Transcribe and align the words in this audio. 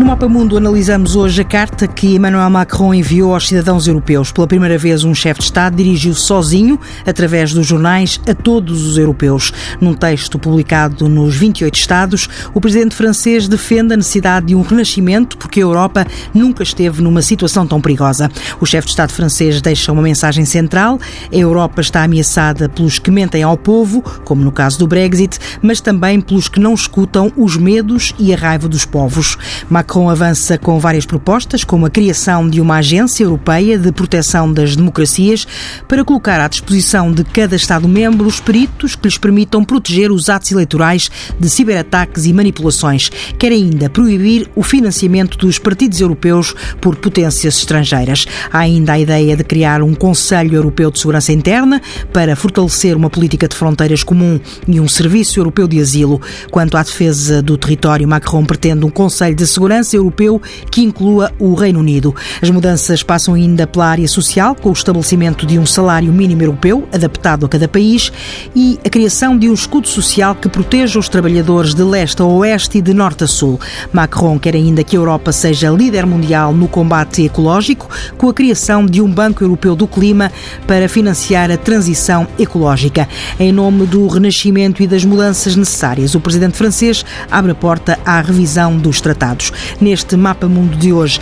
No 0.00 0.06
Mapa 0.06 0.26
Mundo 0.26 0.56
analisamos 0.56 1.14
hoje 1.14 1.42
a 1.42 1.44
carta 1.44 1.86
que 1.86 2.14
Emmanuel 2.14 2.48
Macron 2.48 2.94
enviou 2.94 3.34
aos 3.34 3.46
cidadãos 3.46 3.86
europeus. 3.86 4.32
Pela 4.32 4.46
primeira 4.46 4.78
vez, 4.78 5.04
um 5.04 5.14
chefe 5.14 5.40
de 5.40 5.44
Estado 5.44 5.76
dirigiu 5.76 6.14
sozinho, 6.14 6.80
através 7.04 7.52
dos 7.52 7.66
jornais, 7.66 8.18
a 8.26 8.34
todos 8.34 8.86
os 8.86 8.96
europeus. 8.96 9.52
Num 9.78 9.92
texto 9.92 10.38
publicado 10.38 11.06
nos 11.06 11.36
28 11.36 11.74
Estados, 11.74 12.30
o 12.54 12.62
presidente 12.62 12.94
francês 12.94 13.46
defende 13.46 13.92
a 13.92 13.96
necessidade 13.98 14.46
de 14.46 14.54
um 14.54 14.62
renascimento 14.62 15.36
porque 15.36 15.60
a 15.60 15.64
Europa 15.64 16.06
nunca 16.32 16.62
esteve 16.62 17.02
numa 17.02 17.20
situação 17.20 17.66
tão 17.66 17.78
perigosa. 17.78 18.30
O 18.58 18.64
chefe 18.64 18.86
de 18.86 18.92
Estado 18.92 19.12
francês 19.12 19.60
deixa 19.60 19.92
uma 19.92 20.00
mensagem 20.00 20.46
central. 20.46 20.98
A 21.30 21.36
Europa 21.36 21.82
está 21.82 22.04
ameaçada 22.04 22.70
pelos 22.70 22.98
que 22.98 23.10
mentem 23.10 23.42
ao 23.42 23.58
povo, 23.58 24.02
como 24.24 24.42
no 24.42 24.50
caso 24.50 24.78
do 24.78 24.86
Brexit, 24.86 25.38
mas 25.60 25.78
também 25.78 26.22
pelos 26.22 26.48
que 26.48 26.58
não 26.58 26.72
escutam 26.72 27.30
os 27.36 27.58
medos 27.58 28.14
e 28.18 28.32
a 28.32 28.36
raiva 28.38 28.66
dos 28.66 28.86
povos. 28.86 29.36
Macron 29.68 29.89
Macron 29.90 30.08
avança 30.08 30.56
com 30.56 30.78
várias 30.78 31.04
propostas, 31.04 31.64
como 31.64 31.84
a 31.84 31.90
criação 31.90 32.48
de 32.48 32.60
uma 32.60 32.76
agência 32.76 33.24
europeia 33.24 33.76
de 33.76 33.90
proteção 33.90 34.52
das 34.52 34.76
democracias, 34.76 35.44
para 35.88 36.04
colocar 36.04 36.40
à 36.40 36.46
disposição 36.46 37.10
de 37.10 37.24
cada 37.24 37.56
Estado-membro 37.56 38.24
os 38.24 38.38
peritos 38.38 38.94
que 38.94 39.08
lhes 39.08 39.18
permitam 39.18 39.64
proteger 39.64 40.12
os 40.12 40.28
atos 40.28 40.52
eleitorais 40.52 41.10
de 41.40 41.50
ciberataques 41.50 42.24
e 42.24 42.32
manipulações. 42.32 43.10
Quer 43.36 43.50
ainda 43.50 43.90
proibir 43.90 44.48
o 44.54 44.62
financiamento 44.62 45.36
dos 45.36 45.58
partidos 45.58 46.00
europeus 46.00 46.54
por 46.80 46.94
potências 46.94 47.58
estrangeiras. 47.58 48.26
Há 48.52 48.60
ainda 48.60 48.92
a 48.92 49.00
ideia 49.00 49.36
de 49.36 49.42
criar 49.42 49.82
um 49.82 49.92
Conselho 49.92 50.54
Europeu 50.54 50.92
de 50.92 51.00
Segurança 51.00 51.32
Interna 51.32 51.82
para 52.12 52.36
fortalecer 52.36 52.96
uma 52.96 53.10
política 53.10 53.48
de 53.48 53.56
fronteiras 53.56 54.04
comum 54.04 54.38
e 54.68 54.78
um 54.78 54.86
Serviço 54.86 55.40
Europeu 55.40 55.66
de 55.66 55.80
Asilo. 55.80 56.20
Quanto 56.48 56.76
à 56.76 56.82
defesa 56.84 57.42
do 57.42 57.58
território, 57.58 58.06
Macron 58.06 58.44
pretende 58.44 58.84
um 58.84 58.90
Conselho 58.90 59.34
de 59.34 59.48
Segurança 59.48 59.79
segurança 59.80 59.96
europeu 59.96 60.40
que 60.70 60.82
inclua 60.82 61.32
o 61.38 61.54
Reino 61.54 61.80
Unido. 61.80 62.14
As 62.40 62.50
mudanças 62.50 63.02
passam 63.02 63.34
ainda 63.34 63.66
pela 63.66 63.86
área 63.86 64.06
social, 64.06 64.54
com 64.54 64.68
o 64.70 64.72
estabelecimento 64.72 65.46
de 65.46 65.58
um 65.58 65.66
salário 65.66 66.12
mínimo 66.12 66.42
europeu 66.42 66.88
adaptado 66.92 67.46
a 67.46 67.48
cada 67.48 67.66
país 67.66 68.12
e 68.54 68.78
a 68.84 68.90
criação 68.90 69.36
de 69.36 69.48
um 69.48 69.54
escudo 69.54 69.88
social 69.88 70.34
que 70.34 70.48
proteja 70.48 70.98
os 70.98 71.08
trabalhadores 71.08 71.74
de 71.74 71.82
leste 71.82 72.22
a 72.22 72.24
oeste 72.24 72.78
e 72.78 72.82
de 72.82 72.94
norte 72.94 73.24
a 73.24 73.26
sul. 73.26 73.58
Macron 73.92 74.38
quer 74.38 74.54
ainda 74.54 74.84
que 74.84 74.96
a 74.96 74.98
Europa 74.98 75.32
seja 75.32 75.70
líder 75.70 76.06
mundial 76.06 76.52
no 76.52 76.68
combate 76.68 77.24
ecológico, 77.24 77.88
com 78.16 78.28
a 78.28 78.34
criação 78.34 78.84
de 78.86 79.00
um 79.00 79.10
Banco 79.10 79.42
Europeu 79.42 79.74
do 79.74 79.86
Clima 79.86 80.30
para 80.66 80.88
financiar 80.88 81.50
a 81.50 81.56
transição 81.56 82.26
ecológica. 82.38 83.08
Em 83.38 83.52
nome 83.52 83.86
do 83.86 84.06
renascimento 84.06 84.82
e 84.82 84.86
das 84.86 85.04
mudanças 85.04 85.56
necessárias, 85.56 86.14
o 86.14 86.20
presidente 86.20 86.56
francês 86.56 87.04
abre 87.30 87.52
a 87.52 87.54
porta 87.54 87.98
à 88.04 88.20
revisão 88.20 88.76
dos 88.76 89.00
tratados 89.00 89.52
neste 89.80 90.16
Mapa 90.16 90.48
Mundo 90.48 90.76
de 90.76 90.92
hoje. 90.92 91.20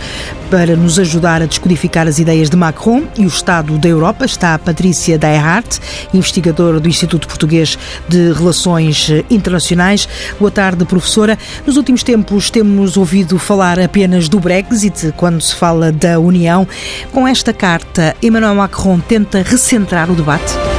Para 0.49 0.75
nos 0.75 0.97
ajudar 0.97 1.41
a 1.41 1.45
descodificar 1.45 2.07
as 2.07 2.17
ideias 2.17 2.49
de 2.49 2.57
Macron 2.57 3.03
e 3.17 3.25
o 3.25 3.27
Estado 3.27 3.77
da 3.77 3.87
Europa 3.87 4.25
está 4.25 4.55
a 4.55 4.59
Patrícia 4.59 5.17
Dayhart, 5.17 5.77
investigadora 6.13 6.79
do 6.79 6.89
Instituto 6.89 7.27
Português 7.27 7.77
de 8.07 8.31
Relações 8.31 9.09
Internacionais. 9.29 10.07
Boa 10.39 10.51
tarde, 10.51 10.85
professora. 10.85 11.37
Nos 11.65 11.77
últimos 11.77 12.03
tempos 12.03 12.49
temos 12.49 12.97
ouvido 12.97 13.37
falar 13.37 13.79
apenas 13.79 14.27
do 14.27 14.39
Brexit 14.39 15.13
quando 15.15 15.41
se 15.41 15.55
fala 15.55 15.91
da 15.91 16.19
União. 16.19 16.67
Com 17.11 17.27
esta 17.27 17.53
carta, 17.53 18.15
Emmanuel 18.21 18.55
Macron 18.55 18.99
tenta 18.99 19.43
recentrar 19.43 20.09
o 20.09 20.15
debate? 20.15 20.78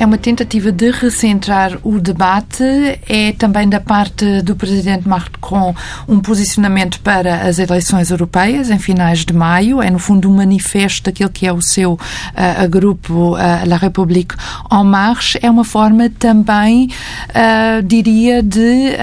É 0.00 0.06
uma 0.06 0.16
tentativa 0.16 0.72
de 0.72 0.90
recentrar 0.90 1.78
o 1.84 2.00
debate, 2.00 2.64
é 3.06 3.32
também 3.36 3.68
da 3.68 3.78
parte 3.78 4.40
do 4.40 4.56
presidente 4.56 5.06
Macron 5.06 5.74
um 6.08 6.20
posicionamento 6.20 6.98
para 7.00 7.42
as 7.42 7.58
eleições 7.58 8.10
europeias 8.10 8.70
em 8.70 8.78
finais 8.78 9.26
de 9.26 9.34
maio, 9.34 9.82
é 9.82 9.90
no 9.90 9.98
fundo 9.98 10.30
um 10.30 10.34
manifesto 10.34 11.04
daquilo 11.04 11.28
que 11.28 11.46
é 11.46 11.52
o 11.52 11.60
seu 11.60 11.92
uh, 11.92 12.68
grupo 12.70 13.34
uh, 13.34 13.68
La 13.68 13.76
République 13.76 14.34
en 14.72 14.84
Marche, 14.84 15.38
é 15.42 15.50
uma 15.50 15.64
forma 15.64 16.08
também, 16.08 16.88
uh, 17.28 17.82
diria, 17.82 18.42
de 18.42 18.96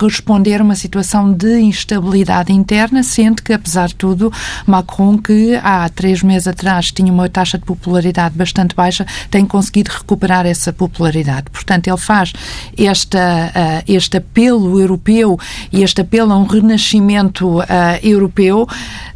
responder 0.00 0.60
a 0.60 0.64
uma 0.64 0.74
situação 0.74 1.32
de 1.32 1.60
instabilidade 1.60 2.52
interna, 2.52 3.04
sendo 3.04 3.40
que, 3.40 3.52
apesar 3.52 3.86
de 3.86 3.94
tudo, 3.94 4.32
Macron, 4.66 5.16
que 5.16 5.54
há 5.62 5.88
três 5.88 6.24
meses 6.24 6.48
atrás 6.48 6.86
tinha 6.86 7.12
uma 7.12 7.28
taxa 7.28 7.56
de 7.56 7.64
popularidade 7.64 8.36
bastante 8.36 8.74
baixa, 8.74 9.06
tem 9.30 9.46
conseguido 9.46 9.90
recuperar 10.08 10.46
essa 10.46 10.72
popularidade. 10.72 11.50
Portanto, 11.52 11.86
ele 11.86 11.98
faz 11.98 12.32
esta, 12.76 13.18
uh, 13.18 13.84
este 13.86 14.16
apelo 14.16 14.80
europeu 14.80 15.38
e 15.70 15.82
este 15.82 16.00
apelo 16.00 16.32
a 16.32 16.38
um 16.38 16.46
renascimento 16.46 17.58
uh, 17.58 17.64
europeu 18.02 18.66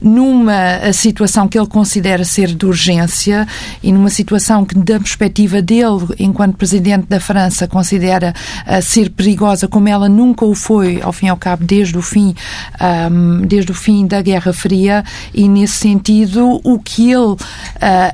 numa 0.00 0.92
situação 0.92 1.48
que 1.48 1.58
ele 1.58 1.66
considera 1.66 2.25
ser 2.25 2.54
de 2.54 2.66
urgência 2.66 3.47
e 3.82 3.91
numa 3.91 4.10
situação 4.10 4.64
que, 4.64 4.76
da 4.76 4.98
perspectiva 4.98 5.62
dele, 5.62 6.08
enquanto 6.19 6.56
presidente 6.56 7.06
da 7.08 7.20
França, 7.20 7.66
considera 7.66 8.34
uh, 8.66 8.82
ser 8.82 9.10
perigosa 9.10 9.66
como 9.66 9.88
ela 9.88 10.08
nunca 10.08 10.44
o 10.44 10.54
foi, 10.54 11.00
ao 11.00 11.12
fim 11.12 11.26
e 11.26 11.28
ao 11.31 11.36
cabo, 11.36 11.64
desde 11.64 11.97
o 11.97 12.02
fim, 12.02 12.34
um, 13.10 13.47
desde 13.47 13.72
o 13.72 13.75
fim 13.75 14.06
da 14.06 14.20
Guerra 14.20 14.52
Fria 14.52 15.04
e, 15.32 15.48
nesse 15.48 15.75
sentido, 15.75 16.60
o 16.64 16.78
que 16.78 17.10
ele 17.10 17.36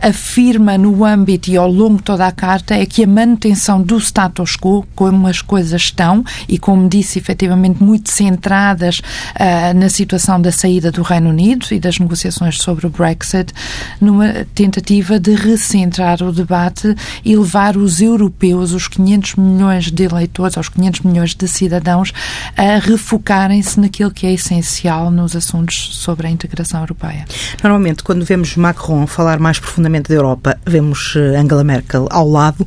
afirma 0.03 0.79
no 0.79 1.05
âmbito 1.05 1.51
e 1.51 1.57
ao 1.57 1.71
longo 1.71 1.97
de 1.97 2.03
toda 2.03 2.27
a 2.27 2.33
carta 2.33 2.68
é 2.75 2.87
que 2.87 3.05
a 3.05 3.07
manutenção 3.07 3.81
do 3.83 3.99
status 3.99 4.57
quo, 4.57 4.87
como 4.95 5.27
as 5.27 5.43
coisas 5.43 5.83
estão, 5.83 6.25
e 6.49 6.59
como 6.59 6.89
disse, 6.89 7.19
efetivamente 7.19 7.83
muito 7.83 8.11
centradas 8.11 8.99
uh, 8.99 9.75
na 9.75 9.89
situação 9.89 10.41
da 10.41 10.53
saída 10.53 10.91
do 10.91 11.03
Reino 11.03 11.31
Unido 11.31 11.67
e 11.71 11.79
das 11.79 11.99
negociações 11.99 12.59
sobre 12.59 12.87
o 12.87 12.91
Brexit, 12.91 13.53
numa 14.01 14.47
tentativa 14.55 15.19
de 15.19 15.35
recentrar 15.35 16.23
o 16.23 16.33
debate 16.33 16.95
e 17.25 17.37
levar 17.37 17.77
os 17.77 18.01
europeus, 18.01 18.73
os 18.73 18.89
500 18.89 19.37
milhões 19.37 19.91
de 19.91 20.05
eleitores, 20.05 20.57
aos 20.57 20.69
500 20.69 21.01
milhões 21.01 21.35
de 21.35 21.49
cidadãos, 21.49 22.13
a 22.57 22.79
refocarem-se 22.79 23.81
naquilo 23.81 24.11
que 24.11 24.27
é 24.27 24.33
essencial 24.33 25.11
nos 25.11 25.35
assuntos 25.35 25.97
sobre 25.97 26.27
a 26.27 26.31
integração 26.31 26.81
europeia. 26.81 27.25
Normalmente, 27.63 28.03
quando 28.03 28.25
vemos 28.25 28.57
Macron 28.57 29.07
falar 29.07 29.39
mais 29.39 29.59
profundamente 29.59 30.09
da 30.09 30.15
Europa, 30.15 30.59
vemos 30.67 31.15
eh, 31.17 31.37
Angela 31.37 31.65
Merkel 31.65 32.09
ao 32.11 32.29
lado 32.29 32.58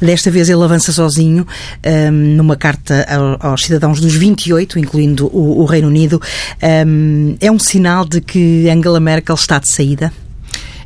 Desta 0.00 0.30
vez 0.30 0.48
ele 0.48 0.62
avança 0.62 0.92
sozinho 0.92 1.46
um, 1.84 2.10
numa 2.36 2.56
carta 2.56 3.06
aos 3.40 3.64
cidadãos 3.64 4.00
dos 4.00 4.14
28, 4.14 4.78
incluindo 4.78 5.26
o, 5.26 5.60
o 5.60 5.64
Reino 5.64 5.88
Unido. 5.88 6.20
Um, 6.86 7.36
é 7.40 7.50
um 7.50 7.58
sinal 7.58 8.04
de 8.04 8.20
que 8.20 8.68
Angela 8.68 9.00
Merkel 9.00 9.34
está 9.34 9.58
de 9.58 9.68
saída? 9.68 10.12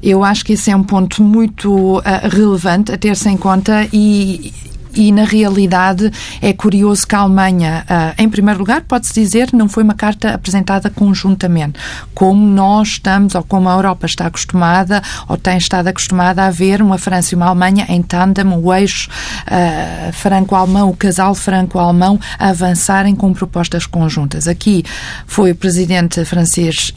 Eu 0.03 0.25
acho 0.25 0.45
que 0.45 0.55
esse 0.55 0.71
é 0.71 0.77
um 0.77 0.83
ponto 0.83 1.23
muito 1.23 1.99
uh, 1.99 2.03
relevante 2.29 2.91
a 2.91 2.99
ter-se 2.99 3.29
em 3.29 3.37
conta 3.37 3.87
e 3.93 4.53
e, 4.95 5.13
na 5.13 5.25
realidade, 5.25 6.11
é 6.41 6.53
curioso 6.53 7.07
que 7.07 7.15
a 7.15 7.21
Alemanha, 7.21 7.85
ah, 7.89 8.15
em 8.19 8.29
primeiro 8.29 8.61
lugar, 8.61 8.83
pode-se 8.83 9.15
dizer, 9.15 9.51
não 9.53 9.69
foi 9.69 9.83
uma 9.83 9.95
carta 9.95 10.35
apresentada 10.35 10.91
conjuntamente, 10.91 11.79
como 12.15 12.47
nós 12.47 12.89
estamos, 12.89 13.35
ou 13.35 13.43
como 13.43 13.69
a 13.69 13.73
Europa 13.73 14.07
está 14.07 14.27
acostumada, 14.27 15.03
ou 15.29 15.37
tem 15.37 15.57
estado 15.57 15.89
acostumada 15.89 16.45
a 16.45 16.51
ver 16.51 16.83
uma 16.83 16.99
França 16.99 17.35
e 17.35 17.37
uma 17.37 17.47
Alemanha 17.47 17.87
em 17.89 18.03
tandem, 18.03 18.45
o 18.47 18.73
eixo 18.73 19.09
uh, 19.47 20.13
franco-alemão, 20.13 20.91
o 20.91 20.97
casal 20.97 21.35
franco-alemão, 21.35 22.19
avançarem 22.39 23.15
com 23.15 23.33
propostas 23.33 23.87
conjuntas. 23.87 24.47
Aqui 24.47 24.85
foi 25.27 25.53
o 25.53 25.55
presidente 25.55 26.25
francês 26.25 26.93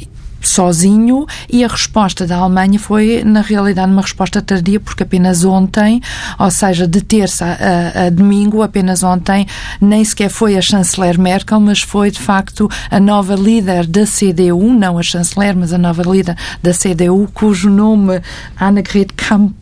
sozinho 0.47 1.25
e 1.49 1.63
a 1.63 1.67
resposta 1.67 2.25
da 2.25 2.37
Alemanha 2.37 2.79
foi, 2.79 3.23
na 3.23 3.41
realidade, 3.41 3.91
uma 3.91 4.01
resposta 4.01 4.41
tardia, 4.41 4.79
porque 4.79 5.03
apenas 5.03 5.43
ontem, 5.43 6.01
ou 6.39 6.51
seja, 6.51 6.87
de 6.87 7.01
terça 7.01 7.45
a, 7.45 8.05
a, 8.05 8.09
domingo, 8.09 8.61
apenas 8.61 9.03
ontem, 9.03 9.47
nem 9.81 10.03
sequer 10.03 10.29
foi 10.29 10.57
a 10.57 10.61
chanceler 10.61 11.19
Merkel, 11.19 11.59
mas 11.59 11.81
foi, 11.81 12.11
de 12.11 12.19
facto, 12.19 12.69
a 12.89 12.99
nova 12.99 13.35
líder 13.35 13.85
da 13.87 14.05
CDU, 14.05 14.73
não 14.73 14.97
a 14.97 15.03
chanceler, 15.03 15.55
mas 15.55 15.73
a 15.73 15.77
nova 15.77 16.03
líder 16.03 16.35
da 16.61 16.71
CDU, 16.71 17.29
cujo 17.33 17.69
nome, 17.69 18.21
Annegret 18.57 19.13
Kamp 19.15 19.53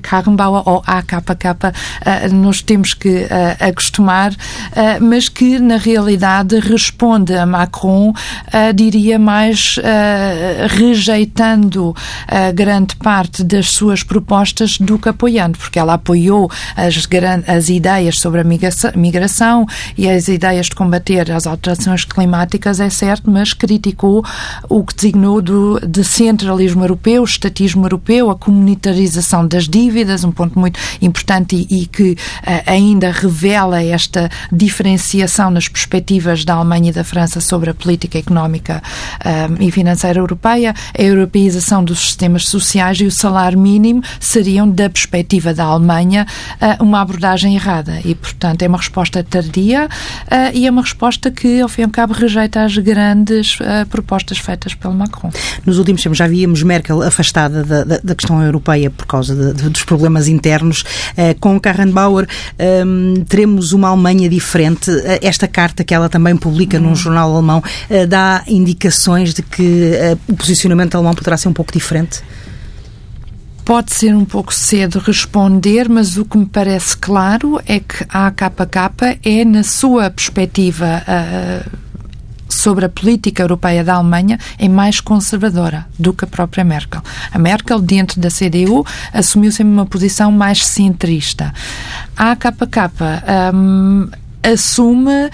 Karrenbauer 0.00 0.62
ou 0.66 0.82
AKK, 0.86 1.44
eh, 2.04 2.28
nós 2.28 2.62
temos 2.62 2.94
que 2.94 3.26
eh, 3.28 3.56
acostumar, 3.60 4.34
eh, 4.74 4.98
mas 5.00 5.28
que 5.28 5.58
na 5.58 5.76
realidade 5.76 6.58
responde 6.58 7.34
a 7.34 7.46
Macron, 7.46 8.12
diria 8.74 9.18
mais 9.18 9.78
rejeitando 10.68 11.94
grande 12.54 12.96
parte 12.96 13.42
das 13.42 13.70
suas 13.70 14.02
propostas 14.02 14.78
do 14.78 14.98
que 14.98 15.08
apoiando, 15.08 15.58
porque 15.58 15.78
ela 15.78 15.94
apoiou 15.94 16.50
as, 16.76 17.08
as 17.46 17.68
ideias 17.68 18.18
sobre 18.18 18.40
a 18.40 18.44
migração 18.44 19.66
e 19.96 20.08
as 20.08 20.28
ideias 20.28 20.66
de 20.66 20.74
combater 20.74 21.30
as 21.30 21.46
alterações 21.46 22.04
climáticas, 22.04 22.80
é 22.80 22.90
certo, 22.90 23.30
mas 23.30 23.52
criticou 23.52 24.24
o 24.68 24.84
que 24.84 24.94
designou 24.94 25.40
do, 25.42 25.80
de 25.80 26.04
centralismo 26.04 26.84
europeu, 26.84 27.24
estatismo 27.24 27.84
europeu, 27.84 28.30
a 28.30 28.36
comunitarização 28.36 29.46
das 29.46 29.63
das 29.64 29.68
dívidas, 29.68 30.24
um 30.24 30.32
ponto 30.32 30.58
muito 30.58 30.78
importante 31.00 31.66
e, 31.70 31.82
e 31.82 31.86
que 31.86 32.12
uh, 32.12 32.16
ainda 32.66 33.10
revela 33.10 33.82
esta 33.82 34.30
diferenciação 34.52 35.50
nas 35.50 35.68
perspectivas 35.68 36.44
da 36.44 36.54
Alemanha 36.54 36.90
e 36.90 36.92
da 36.92 37.04
França 37.04 37.40
sobre 37.40 37.70
a 37.70 37.74
política 37.74 38.18
económica 38.18 38.82
uh, 39.20 39.62
e 39.62 39.70
financeira 39.70 40.18
europeia, 40.18 40.74
a 40.96 41.02
europeização 41.02 41.82
dos 41.82 42.00
sistemas 42.00 42.46
sociais 42.46 42.98
e 43.00 43.04
o 43.04 43.10
salário 43.10 43.58
mínimo 43.58 44.02
seriam, 44.20 44.68
da 44.68 44.88
perspectiva 44.88 45.54
da 45.54 45.64
Alemanha, 45.64 46.26
uh, 46.60 46.82
uma 46.82 47.00
abordagem 47.00 47.54
errada. 47.54 48.00
E, 48.04 48.14
portanto, 48.14 48.62
é 48.62 48.68
uma 48.68 48.78
resposta 48.78 49.22
tardia 49.22 49.88
e 50.52 50.66
é 50.66 50.70
uma 50.70 50.82
resposta 50.82 51.30
que, 51.30 51.60
ao 51.60 51.68
fim 51.68 51.82
e 51.82 51.84
ao 51.84 51.90
cabo, 51.90 52.12
rejeita 52.12 52.62
as 52.62 52.76
grandes 52.76 53.58
propostas 53.88 54.38
feitas 54.38 54.74
pelo 54.74 54.94
Macron. 54.94 55.30
Nos 55.64 55.78
últimos 55.78 56.02
tempos 56.02 56.18
já 56.18 56.26
víamos 56.26 56.62
Merkel 56.62 57.02
afastada 57.02 57.62
da, 57.62 57.84
da, 57.84 57.98
da 58.02 58.14
questão 58.14 58.42
europeia 58.42 58.90
por 58.90 59.06
causa 59.06 59.34
de, 59.34 59.43
de, 59.52 59.68
dos 59.68 59.84
problemas 59.84 60.28
internos. 60.28 60.82
Uh, 61.12 61.38
com 61.40 61.58
Karrenbauer 61.60 62.26
ehm, 62.58 63.24
teremos 63.28 63.72
uma 63.72 63.88
Alemanha 63.88 64.28
diferente. 64.28 64.90
Uh, 64.90 65.18
esta 65.20 65.46
carta 65.46 65.84
que 65.84 65.94
ela 65.94 66.08
também 66.08 66.36
publica 66.36 66.78
num 66.78 66.94
jornal 66.94 67.32
alemão 67.32 67.58
uh, 67.58 68.06
dá 68.06 68.42
indicações 68.46 69.34
de 69.34 69.42
que 69.42 69.92
o 70.28 70.34
posicionamento 70.34 70.94
alemão 70.94 71.14
poderá 71.14 71.36
ser 71.36 71.48
um 71.48 71.52
pouco 71.52 71.72
diferente? 71.72 72.22
Pode 73.64 73.94
ser 73.94 74.14
um 74.14 74.26
pouco 74.26 74.52
cedo 74.52 74.98
responder, 74.98 75.88
mas 75.88 76.18
o 76.18 76.24
que 76.26 76.36
me 76.36 76.44
parece 76.44 76.94
claro 76.94 77.58
é 77.66 77.80
que 77.80 78.04
a 78.10 78.26
AKK 78.26 79.18
é, 79.24 79.42
na 79.42 79.62
sua 79.62 80.10
perspectiva 80.10 81.02
uh, 81.02 81.83
sobre 82.64 82.86
a 82.86 82.88
política 82.88 83.42
europeia 83.42 83.84
da 83.84 83.96
Alemanha 83.96 84.38
é 84.58 84.66
mais 84.70 84.98
conservadora 84.98 85.86
do 85.98 86.14
que 86.14 86.24
a 86.24 86.26
própria 86.26 86.64
Merkel. 86.64 87.02
A 87.30 87.38
Merkel, 87.38 87.78
dentro 87.78 88.18
da 88.18 88.30
CDU, 88.30 88.86
assumiu 89.12 89.52
sempre 89.52 89.74
uma 89.74 89.84
posição 89.84 90.32
mais 90.32 90.64
centrista. 90.64 91.52
A 92.16 92.30
AKK 92.30 92.54
um, 93.54 94.08
assume 94.42 95.30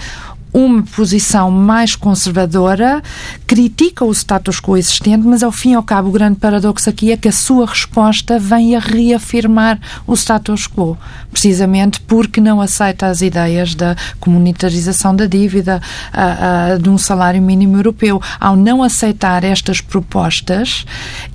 uma 0.53 0.83
posição 0.83 1.49
mais 1.49 1.95
conservadora, 1.95 3.01
critica 3.47 4.03
o 4.03 4.11
status 4.11 4.59
quo 4.59 4.77
existente, 4.77 5.25
mas 5.25 5.43
ao 5.43 5.51
fim 5.51 5.71
e 5.71 5.75
ao 5.75 5.83
cabo 5.83 6.09
o 6.09 6.11
grande 6.11 6.37
paradoxo 6.37 6.89
aqui 6.89 7.11
é 7.11 7.17
que 7.17 7.27
a 7.27 7.31
sua 7.31 7.65
resposta 7.65 8.37
vem 8.37 8.75
a 8.75 8.79
reafirmar 8.79 9.79
o 10.05 10.13
status 10.13 10.67
quo, 10.67 10.97
precisamente 11.31 12.01
porque 12.01 12.41
não 12.41 12.59
aceita 12.59 13.07
as 13.07 13.21
ideias 13.21 13.75
da 13.75 13.95
comunitarização 14.19 15.15
da 15.15 15.25
dívida, 15.25 15.81
a, 16.11 16.73
a, 16.73 16.77
de 16.77 16.89
um 16.89 16.97
salário 16.97 17.41
mínimo 17.41 17.77
europeu. 17.77 18.21
Ao 18.39 18.55
não 18.55 18.83
aceitar 18.83 19.43
estas 19.43 19.79
propostas 19.79 20.85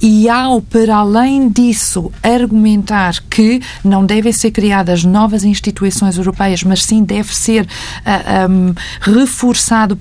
e 0.01 0.29
ao, 0.29 0.61
para 0.61 0.97
além 0.97 1.49
disso, 1.49 2.13
argumentar 2.23 3.15
que 3.31 3.63
não 3.83 4.05
devem 4.05 4.33
ser 4.33 4.51
criadas 4.51 5.05
novas 5.05 5.45
instituições 5.45 6.17
europeias, 6.17 6.63
mas 6.63 6.83
sim 6.83 7.03
deve 7.03 7.35
ser 7.35 7.65
uh, 7.65 8.75
reforçado 9.07 9.97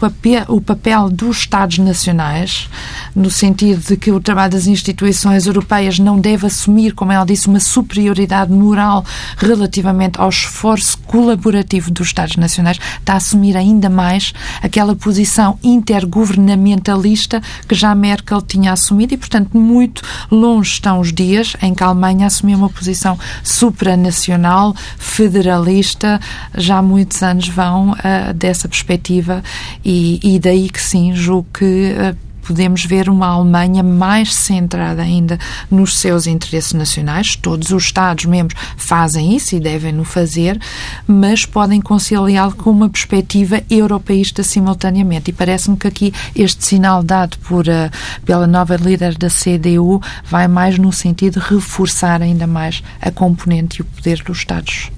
o 0.48 0.62
papel, 0.62 1.10
dos 1.10 1.38
Estados 1.38 1.78
nacionais, 1.78 2.68
no 3.16 3.30
sentido 3.30 3.80
de 3.80 3.96
que 3.96 4.12
o 4.12 4.20
trabalho 4.20 4.54
das 4.54 4.66
instituições 4.66 5.46
europeias 5.46 6.00
não 6.00 6.20
deve 6.20 6.48
assumir, 6.48 6.94
como 6.94 7.12
ela 7.12 7.26
disse, 7.26 7.48
uma 7.48 7.60
superioridade 7.60 8.52
moral 8.52 9.06
relativamente 9.38 10.20
ao 10.20 10.30
esforço 10.30 10.98
colaborativo 11.00 11.92
dos 11.92 12.08
Estados 12.08 12.36
nacionais, 12.36 12.80
está 13.00 13.14
a 13.14 13.18
assumir 13.18 13.56
ainda 13.56 13.90
mais 13.90 14.34
aquela 14.62 14.96
posição 14.96 15.60
intergovernamentalista 15.64 17.42
que 17.68 17.76
já 17.76 17.94
Merkel 17.94 18.42
tinha 18.42 18.72
assumido 18.72 19.14
e, 19.14 19.18
portanto, 19.18 19.56
muito 19.56 20.02
longe 20.32 20.72
estão 20.72 21.00
os 21.00 21.14
dias 21.14 21.56
em 21.62 21.76
que 21.76 21.84
a 21.84 21.88
Alemanha 21.88 22.26
assumiu 22.26 22.58
uma 22.58 22.70
posição 22.70 23.20
supranacional, 23.44 24.76
federalista, 24.98 26.20
já 26.56 26.82
muitos 26.82 27.22
anos 27.22 27.48
vão 27.48 27.92
uh, 27.92 28.34
dessa 28.34 28.68
perspectiva 28.68 28.95
perspectiva 28.96 29.44
e, 29.84 30.20
e 30.24 30.40
daí 30.40 30.70
que 30.70 30.82
sim, 30.82 31.14
julgo 31.14 31.48
que 31.54 31.94
uh, 31.94 32.26
podemos 32.46 32.86
ver 32.86 33.10
uma 33.10 33.28
Alemanha 33.28 33.82
mais 33.82 34.34
centrada 34.34 35.02
ainda 35.02 35.40
nos 35.70 35.98
seus 35.98 36.28
interesses 36.28 36.74
nacionais. 36.74 37.36
Todos 37.36 37.72
os 37.72 37.86
Estados-membros 37.86 38.60
fazem 38.78 39.36
isso 39.36 39.56
e 39.56 39.60
devem 39.60 39.92
no 39.92 40.04
fazer, 40.04 40.60
mas 41.08 41.44
podem 41.46 41.82
conciliá-lo 41.82 42.56
com 42.56 42.70
uma 42.70 42.88
perspectiva 42.88 43.64
europeísta 43.70 44.44
simultaneamente. 44.44 45.32
E 45.32 45.34
parece-me 45.34 45.76
que 45.76 45.88
aqui 45.88 46.14
este 46.36 46.64
sinal 46.64 47.04
dado 47.04 47.38
por, 47.40 47.66
uh, 47.68 47.90
pela 48.24 48.46
nova 48.46 48.76
líder 48.76 49.18
da 49.18 49.28
CDU 49.28 50.00
vai 50.26 50.48
mais 50.48 50.78
no 50.78 50.92
sentido 50.92 51.40
de 51.40 51.48
reforçar 51.48 52.22
ainda 52.22 52.46
mais 52.46 52.84
a 53.02 53.10
componente 53.10 53.80
e 53.80 53.82
o 53.82 53.86
poder 53.86 54.22
dos 54.24 54.38
Estados 54.38 54.92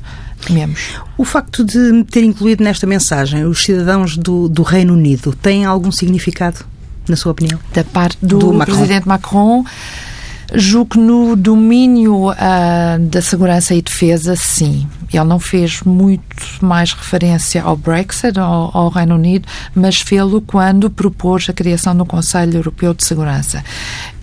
O 1.17 1.25
facto 1.25 1.63
de 1.63 2.03
ter 2.05 2.23
incluído 2.23 2.63
nesta 2.63 2.85
mensagem 2.87 3.45
os 3.45 3.63
cidadãos 3.63 4.15
do, 4.15 4.47
do 4.47 4.63
Reino 4.63 4.93
Unido 4.93 5.33
tem 5.33 5.65
algum 5.65 5.91
significado, 5.91 6.65
na 7.07 7.15
sua 7.15 7.31
opinião? 7.31 7.59
Da 7.73 7.83
parte 7.83 8.17
do, 8.21 8.39
do 8.39 8.53
Macron. 8.53 8.75
presidente 8.75 9.07
Macron. 9.07 9.65
Julgo 10.53 10.91
que 10.91 10.99
no 10.99 11.35
domínio 11.35 12.29
uh, 12.29 12.99
da 13.09 13.21
segurança 13.21 13.75
e 13.75 13.81
defesa, 13.81 14.33
sim. 14.37 14.87
Ele 15.11 15.23
não 15.25 15.39
fez 15.39 15.81
muito 15.81 16.23
mais 16.61 16.93
referência 16.93 17.61
ao 17.61 17.75
Brexit, 17.75 18.39
ao, 18.39 18.71
ao 18.73 18.87
Reino 18.89 19.15
Unido, 19.15 19.45
mas 19.75 19.99
fê-lo 19.99 20.39
quando 20.39 20.89
propôs 20.89 21.47
a 21.49 21.53
criação 21.53 21.95
do 21.95 22.05
Conselho 22.05 22.55
Europeu 22.55 22.93
de 22.93 23.03
Segurança. 23.03 23.61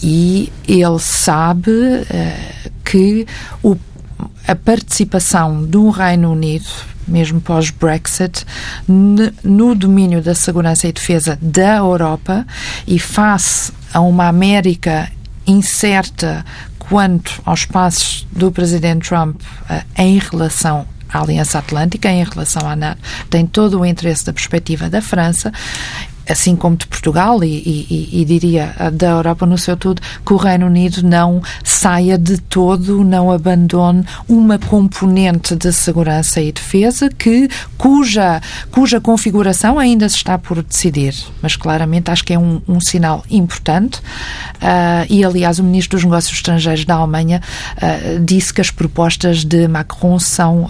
E 0.03 0.51
ele 0.67 0.99
sabe 0.99 1.71
uh, 1.71 2.71
que 2.83 3.27
o 3.63 3.77
a 4.47 4.55
participação 4.55 5.65
do 5.65 5.91
Reino 5.91 6.33
Unido, 6.33 6.69
mesmo 7.07 7.41
pós-Brexit, 7.41 8.45
no 8.87 9.75
domínio 9.75 10.23
da 10.23 10.35
segurança 10.35 10.87
e 10.89 10.93
defesa 10.93 11.39
da 11.41 11.77
Europa 11.77 12.47
e 12.87 12.99
face 12.99 13.73
a 13.93 14.01
uma 14.01 14.29
América 14.29 15.11
incerta 15.47 16.45
quanto 16.79 17.41
aos 17.45 17.65
passos 17.65 18.27
do 18.31 18.51
presidente 18.51 19.09
Trump 19.09 19.41
uh, 19.41 19.85
em 19.97 20.19
relação 20.19 20.87
à 21.09 21.21
Aliança 21.21 21.59
Atlântica, 21.59 22.11
em 22.11 22.25
relação 22.25 22.69
à 22.69 22.77
NATO, 22.77 23.01
tem 23.31 23.47
todo 23.47 23.81
o 23.81 23.87
interesse 23.87 24.27
da 24.27 24.33
perspectiva 24.33 24.91
da 24.91 25.01
França 25.01 25.53
assim 26.29 26.57
como 26.57 26.77
de 26.77 26.87
Portugal 26.87 27.43
e, 27.45 27.49
e, 27.49 28.21
e, 28.21 28.25
diria 28.25 28.75
da 28.93 29.11
Europa 29.11 29.47
no 29.47 29.59
seu 29.59 29.77
todo, 29.77 30.01
que 30.25 30.33
o 30.33 30.37
Reino 30.37 30.67
Unido 30.67 31.03
não 31.03 31.43
saia 31.63 32.17
de 32.17 32.39
todo, 32.39 33.05
não 33.05 33.31
abandone 33.31 34.05
uma 34.29 34.59
componente 34.59 35.55
de 35.55 35.73
segurança 35.73 36.41
e 36.41 36.53
defesa 36.53 37.11
que 37.11 37.49
cuja 37.77 38.41
cuja 38.71 39.01
configuração 39.01 39.79
ainda 39.79 40.09
se 40.09 40.17
está 40.17 40.39
por 40.39 40.63
decidir, 40.63 41.15
mas 41.43 41.57
claramente 41.57 42.11
acho 42.11 42.25
que 42.25 42.33
é 42.33 42.39
um, 42.39 42.61
um 42.67 42.81
sinal 42.81 43.25
importante. 43.31 43.99
Uh, 43.99 45.07
e 45.09 45.25
aliás 45.25 45.59
o 45.59 45.65
Ministro 45.65 45.97
dos 45.97 46.05
Negócios 46.05 46.37
Estrangeiros 46.37 46.85
da 46.85 46.95
Alemanha 46.95 47.43
uh, 47.77 48.21
disse 48.25 48.53
que 48.53 48.61
as 48.61 48.71
propostas 48.71 49.45
de 49.45 49.69
Macron 49.69 50.19
são 50.19 50.65
uh, 50.65 50.69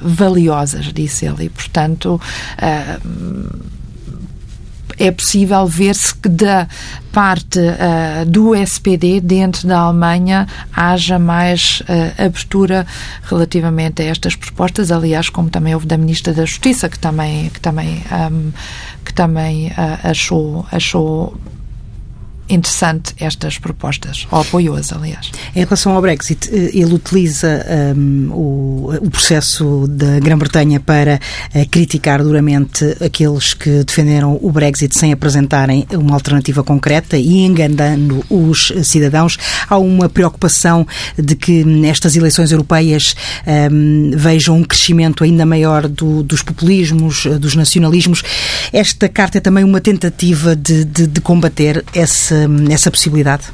valiosas, 0.00 0.86
disse 0.92 1.26
ele, 1.26 1.44
e 1.44 1.48
portanto 1.48 2.20
é 5.06 5.10
possível 5.10 5.66
ver-se 5.66 6.14
que 6.14 6.28
da 6.28 6.66
parte 7.12 7.58
uh, 7.58 8.24
do 8.26 8.54
SPD 8.54 9.20
dentro 9.20 9.68
da 9.68 9.78
Alemanha 9.78 10.46
haja 10.74 11.18
mais 11.18 11.82
uh, 11.82 12.24
abertura 12.24 12.86
relativamente 13.22 14.02
a 14.02 14.06
estas 14.06 14.34
propostas, 14.34 14.90
aliás, 14.90 15.28
como 15.28 15.50
também 15.50 15.74
houve 15.74 15.86
da 15.86 15.96
Ministra 15.96 16.32
da 16.32 16.44
Justiça, 16.44 16.88
que 16.88 16.98
também, 16.98 17.50
que 17.50 17.60
também, 17.60 18.02
um, 18.32 18.52
que 19.04 19.12
também 19.12 19.68
uh, 19.68 20.08
achou, 20.08 20.66
achou 20.72 21.38
interessante 22.48 23.14
estas 23.18 23.58
propostas, 23.58 24.26
ou 24.30 24.40
apoiou-as, 24.40 24.92
aliás. 24.92 25.30
Em 25.54 25.64
relação 25.64 25.92
ao 25.92 26.02
Brexit, 26.02 26.48
eh, 26.52 26.70
ele 26.74 26.94
utiliza 26.94 27.64
um, 27.96 28.30
o, 28.32 28.94
o, 29.00 29.10
processo 29.10 29.86
da 29.88 30.20
Grã-Bretanha 30.20 30.78
para 30.78 31.18
uh, 31.54 31.68
criticar 31.70 32.22
duramente 32.22 32.84
aqueles 33.00 33.54
que 33.54 33.82
defenderam 33.84 34.38
o 34.42 34.50
Brexit 34.50 34.96
sem 34.96 35.12
apresentarem 35.12 35.86
uma 35.92 36.14
alternativa 36.14 36.62
concreta 36.62 37.16
e 37.16 37.38
enganando 37.44 38.24
os 38.28 38.72
cidadãos. 38.82 39.38
Há 39.68 39.78
uma 39.78 40.08
preocupação 40.08 40.86
de 41.16 41.34
que 41.34 41.64
nestas 41.64 42.14
eleições 42.16 42.52
europeias 42.52 43.14
um, 43.72 44.10
vejam 44.14 44.58
um 44.58 44.64
crescimento 44.64 45.24
ainda 45.24 45.46
maior 45.46 45.88
do, 45.88 46.22
dos 46.22 46.42
populismos, 46.42 47.26
eh, 47.26 47.38
dos 47.38 47.54
nacionalismos. 47.54 48.22
Esta 48.72 49.08
carta 49.08 49.38
é 49.38 49.40
também 49.40 49.64
uma 49.64 49.80
tentativa 49.80 50.54
de, 50.54 50.84
de, 50.84 51.06
de 51.06 51.20
combater 51.20 51.84
esse 51.94 52.33
essa, 52.70 52.90
possibilidade? 52.90 53.44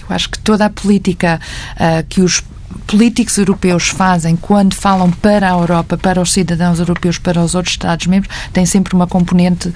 Eu 0.00 0.06
acho 0.08 0.30
que 0.30 0.38
toda 0.38 0.66
a 0.66 0.70
política 0.70 1.40
uh, 1.74 2.06
que 2.08 2.20
os 2.20 2.42
políticos 2.86 3.38
europeus 3.38 3.88
fazem 3.88 4.36
quando 4.36 4.74
falam 4.74 5.10
para 5.10 5.48
a 5.48 5.58
Europa, 5.58 5.96
para 5.96 6.20
os 6.20 6.32
cidadãos 6.32 6.78
europeus, 6.78 7.18
para 7.18 7.42
os 7.42 7.54
outros 7.54 7.74
Estados-membros, 7.74 8.34
tem 8.52 8.64
sempre 8.66 8.94
uma 8.94 9.06
componente 9.06 9.68
uh, 9.68 9.74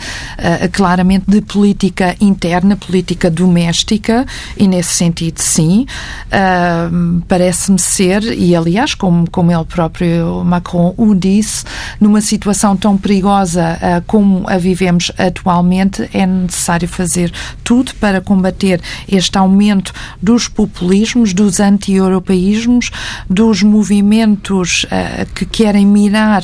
claramente 0.73 1.25
de 1.27 1.41
política 1.41 2.15
interna, 2.21 2.77
política 2.77 3.31
doméstica, 3.31 4.27
e 4.57 4.69
nesse 4.69 4.95
sentido, 4.95 5.39
sim, 5.39 5.87
uh, 6.27 7.23
parece-me 7.27 7.79
ser, 7.79 8.23
e 8.25 8.55
aliás, 8.55 8.95
como, 8.95 9.29
como 9.31 9.51
ele 9.51 9.65
próprio 9.65 10.45
Macron 10.45 10.95
o 10.97 11.15
disse, 11.15 11.65
numa 12.01 12.21
situação 12.21 12.77
tão 12.77 12.97
perigosa 12.97 13.79
uh, 13.81 14.05
como 14.07 14.49
a 14.49 14.59
vivemos 14.59 15.11
atualmente, 15.19 16.09
é 16.13 16.27
necessário 16.27 16.89
fazer 16.89 17.33
tudo 17.65 17.95
para 17.97 18.21
combater 18.21 18.81
este 19.09 19.37
aumento 19.39 19.93
dos 20.23 20.49
populismos, 20.49 21.33
dos 21.33 21.61
anti-europeísmos, 21.61 22.91
dos 23.29 23.63
movimentos 23.63 24.85
uh, 24.85 25.27
que 25.35 25.45
querem 25.45 25.87
mirar. 25.87 26.43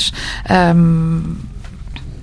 Um, 0.75 1.37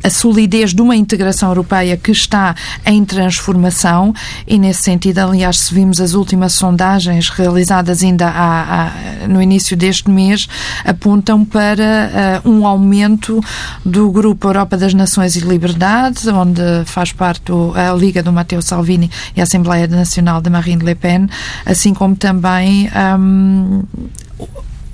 a 0.03 0.09
solidez 0.09 0.73
de 0.73 0.81
uma 0.81 0.95
integração 0.95 1.50
europeia 1.50 1.95
que 1.97 2.11
está 2.11 2.55
em 2.85 3.03
transformação 3.05 4.13
e, 4.47 4.57
nesse 4.57 4.83
sentido, 4.83 5.19
aliás, 5.19 5.59
se 5.59 5.73
vimos 5.73 6.01
as 6.01 6.13
últimas 6.13 6.53
sondagens 6.53 7.29
realizadas 7.29 8.03
ainda 8.03 8.27
há, 8.27 8.61
há, 8.63 9.27
no 9.27 9.41
início 9.41 9.77
deste 9.77 10.09
mês, 10.09 10.47
apontam 10.85 11.45
para 11.45 12.41
uh, 12.43 12.50
um 12.50 12.65
aumento 12.65 13.41
do 13.85 14.09
Grupo 14.11 14.47
Europa 14.47 14.77
das 14.77 14.93
Nações 14.93 15.35
e 15.35 15.39
Liberdades, 15.39 16.27
onde 16.27 16.61
faz 16.85 17.11
parte 17.11 17.51
o, 17.51 17.73
a 17.75 17.93
Liga 17.93 18.23
do 18.23 18.31
Matteo 18.31 18.61
Salvini 18.61 19.09
e 19.35 19.39
a 19.39 19.43
Assembleia 19.43 19.88
Nacional 19.88 20.41
de 20.41 20.50
Marine 20.50 20.83
Le 20.83 20.95
Pen, 20.95 21.27
assim 21.65 21.93
como 21.93 22.15
também 22.15 22.89
um, 23.19 23.83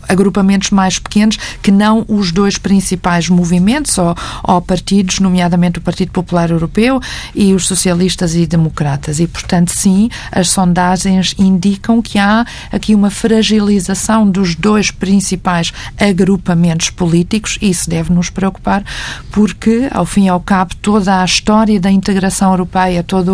agrupamentos 0.07 0.71
mais 0.71 0.97
pequenos 0.99 1.37
que 1.61 1.71
não 1.71 2.05
os 2.07 2.31
dois 2.31 2.57
principais 2.57 3.29
movimentos 3.29 3.97
ou, 3.97 4.15
ou, 4.43 4.61
partidos, 4.61 5.19
nomeadamente 5.19 5.79
o 5.79 5.81
Partido 5.81 6.11
Popular 6.11 6.49
Europeu 6.49 6.99
e 7.35 7.53
os 7.53 7.67
socialistas 7.67 8.35
e 8.35 8.45
democratas. 8.45 9.19
E, 9.19 9.27
portanto, 9.27 9.71
sim, 9.75 10.09
as 10.31 10.49
sondagens 10.49 11.35
indicam 11.37 12.01
que 12.01 12.17
há 12.17 12.45
aqui 12.71 12.95
uma 12.95 13.09
fragilização 13.09 14.29
dos 14.29 14.55
dois 14.55 14.91
principais 14.91 15.73
agrupamentos 15.99 16.89
políticos 16.89 17.57
e 17.61 17.69
isso 17.69 17.89
deve 17.89 18.13
nos 18.13 18.29
preocupar 18.29 18.83
porque, 19.31 19.87
ao 19.91 20.05
fim 20.05 20.25
e 20.25 20.29
ao 20.29 20.39
cabo, 20.39 20.75
toda 20.81 21.21
a 21.21 21.25
história 21.25 21.79
da 21.79 21.91
integração 21.91 22.51
europeia, 22.51 23.03
toda 23.03 23.31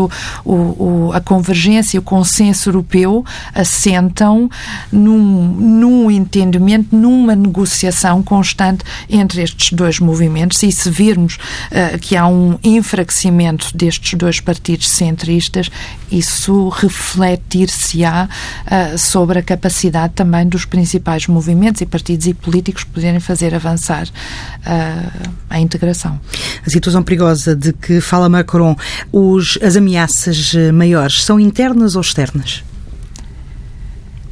a 1.13 1.21
convergência, 1.21 1.99
o 1.99 2.03
consenso 2.03 2.69
europeu 2.69 3.23
assentam 3.53 4.49
num, 4.91 5.47
num 5.47 6.11
entendimento 6.11 6.62
numa 6.91 7.35
negociação 7.35 8.23
constante 8.23 8.83
entre 9.09 9.41
estes 9.41 9.73
dois 9.73 9.99
movimentos 9.99 10.61
e 10.63 10.71
se 10.71 10.89
virmos 10.89 11.35
uh, 11.35 11.97
que 11.99 12.15
há 12.15 12.27
um 12.27 12.57
enfraquecimento 12.63 13.75
destes 13.75 14.13
dois 14.17 14.39
partidos 14.39 14.89
centristas, 14.89 15.69
isso 16.11 16.69
refletir-se-á 16.69 18.27
uh, 18.27 18.97
sobre 18.97 19.39
a 19.39 19.43
capacidade 19.43 20.13
também 20.13 20.47
dos 20.47 20.65
principais 20.65 21.27
movimentos 21.27 21.81
e 21.81 21.85
partidos 21.85 22.27
e 22.27 22.33
políticos 22.33 22.83
poderem 22.83 23.19
fazer 23.19 23.53
avançar 23.53 24.07
uh, 24.07 25.29
a 25.49 25.59
integração. 25.59 26.19
A 26.65 26.69
situação 26.69 27.03
perigosa 27.03 27.55
de 27.55 27.73
que 27.73 27.99
fala 27.99 28.29
Macron, 28.29 28.75
os, 29.11 29.57
as 29.61 29.75
ameaças 29.75 30.53
maiores 30.73 31.23
são 31.23 31.39
internas 31.39 31.95
ou 31.95 32.01
externas? 32.01 32.63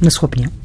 Na 0.00 0.10
sua 0.10 0.26
opinião? 0.26 0.61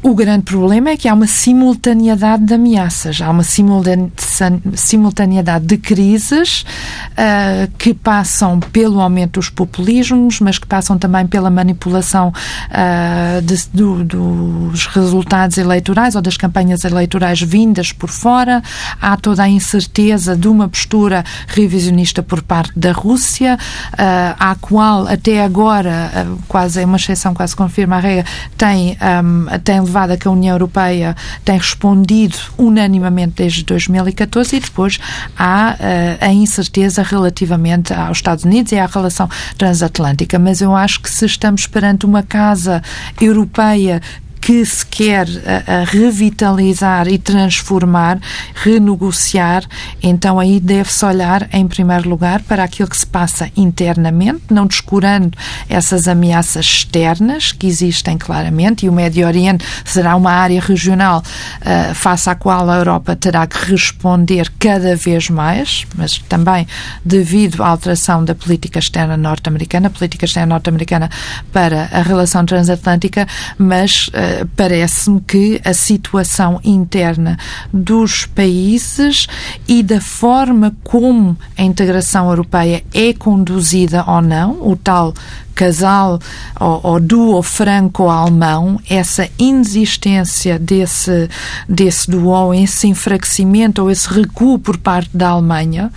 O 0.00 0.14
grande 0.14 0.44
problema 0.44 0.90
é 0.90 0.96
que 0.96 1.08
há 1.08 1.14
uma 1.14 1.26
simultaneidade 1.26 2.44
de 2.44 2.54
ameaças, 2.54 3.20
há 3.20 3.28
uma 3.30 3.42
simultaneidade 3.42 5.66
de 5.66 5.76
crises 5.76 6.64
uh, 7.12 7.68
que 7.76 7.92
passam 7.92 8.60
pelo 8.60 9.00
aumento 9.00 9.40
dos 9.40 9.50
populismos, 9.50 10.38
mas 10.38 10.56
que 10.56 10.68
passam 10.68 10.96
também 10.96 11.26
pela 11.26 11.50
manipulação 11.50 12.28
uh, 12.28 13.42
de, 13.42 13.56
do, 13.74 14.04
dos 14.04 14.86
resultados 14.86 15.58
eleitorais 15.58 16.14
ou 16.14 16.22
das 16.22 16.36
campanhas 16.36 16.84
eleitorais 16.84 17.42
vindas 17.42 17.90
por 17.90 18.08
fora. 18.08 18.62
Há 19.02 19.16
toda 19.16 19.42
a 19.42 19.48
incerteza 19.48 20.36
de 20.36 20.46
uma 20.46 20.68
postura 20.68 21.24
revisionista 21.48 22.22
por 22.22 22.40
parte 22.40 22.70
da 22.78 22.92
Rússia, 22.92 23.58
uh, 23.94 24.36
à 24.38 24.54
qual 24.60 25.08
até 25.08 25.42
agora, 25.42 26.28
quase 26.46 26.80
é 26.80 26.84
uma 26.84 26.98
exceção, 26.98 27.34
quase 27.34 27.56
confirma 27.56 27.96
a 27.96 28.00
regra, 28.00 28.24
tem, 28.56 28.96
um, 29.24 29.46
tem 29.58 29.87
levado 29.88 30.12
a 30.12 30.16
que 30.16 30.28
a 30.28 30.30
União 30.30 30.54
Europeia 30.54 31.16
tem 31.44 31.56
respondido 31.56 32.36
unanimamente 32.56 33.34
desde 33.36 33.64
2014 33.64 34.56
e 34.56 34.60
depois 34.60 34.98
há 35.36 35.74
uh, 35.74 36.24
a 36.24 36.32
incerteza 36.32 37.02
relativamente 37.02 37.92
aos 37.92 38.18
Estados 38.18 38.44
Unidos 38.44 38.72
e 38.72 38.78
à 38.78 38.86
relação 38.86 39.28
transatlântica. 39.56 40.38
Mas 40.38 40.60
eu 40.60 40.76
acho 40.76 41.00
que 41.00 41.10
se 41.10 41.24
estamos 41.24 41.66
perante 41.66 42.06
uma 42.06 42.22
casa 42.22 42.82
europeia 43.20 44.00
que 44.48 44.64
se 44.64 44.86
quer 44.86 45.28
a, 45.66 45.80
a 45.80 45.84
revitalizar 45.84 47.06
e 47.06 47.18
transformar, 47.18 48.18
renegociar, 48.54 49.62
então 50.02 50.40
aí 50.40 50.58
deve-se 50.58 51.04
olhar, 51.04 51.46
em 51.52 51.68
primeiro 51.68 52.08
lugar, 52.08 52.40
para 52.40 52.64
aquilo 52.64 52.88
que 52.88 52.96
se 52.96 53.06
passa 53.06 53.50
internamente, 53.54 54.44
não 54.50 54.66
descurando 54.66 55.36
essas 55.68 56.08
ameaças 56.08 56.64
externas 56.64 57.52
que 57.52 57.66
existem 57.66 58.16
claramente, 58.16 58.86
e 58.86 58.88
o 58.88 58.92
Médio 58.92 59.26
Oriente 59.26 59.66
será 59.84 60.16
uma 60.16 60.32
área 60.32 60.62
regional 60.62 61.18
uh, 61.20 61.94
face 61.94 62.30
à 62.30 62.34
qual 62.34 62.70
a 62.70 62.76
Europa 62.76 63.14
terá 63.14 63.46
que 63.46 63.70
responder 63.70 64.50
cada 64.58 64.96
vez 64.96 65.28
mais, 65.28 65.86
mas 65.94 66.16
também 66.26 66.66
devido 67.04 67.62
à 67.62 67.68
alteração 67.68 68.24
da 68.24 68.34
política 68.34 68.78
externa 68.78 69.14
norte-americana, 69.14 69.90
política 69.90 70.24
externa 70.24 70.54
norte-americana 70.54 71.10
para 71.52 71.90
a 71.92 72.00
relação 72.00 72.46
transatlântica, 72.46 73.28
mas 73.58 74.08
uh, 74.08 74.37
parece-me 74.56 75.20
que 75.20 75.60
a 75.64 75.72
situação 75.72 76.60
interna 76.64 77.36
dos 77.72 78.26
países 78.26 79.26
e 79.66 79.82
da 79.82 80.00
forma 80.00 80.74
como 80.84 81.36
a 81.56 81.62
integração 81.62 82.28
europeia 82.28 82.82
é 82.92 83.12
conduzida 83.12 84.04
ou 84.06 84.20
não, 84.20 84.68
o 84.68 84.76
tal 84.76 85.14
casal 85.58 86.20
ou, 86.60 86.80
ou 86.84 87.00
duo 87.00 87.42
franco-alemão, 87.42 88.80
essa 88.88 89.28
inexistência 89.36 90.56
desse, 90.56 91.28
desse 91.68 92.08
duo, 92.08 92.54
esse 92.54 92.86
enfraquecimento 92.86 93.82
ou 93.82 93.90
esse 93.90 94.08
recuo 94.08 94.56
por 94.56 94.78
parte 94.78 95.10
da 95.12 95.30
Alemanha 95.30 95.90